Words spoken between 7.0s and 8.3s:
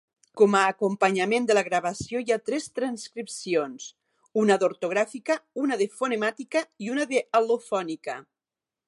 d'al·lofònica.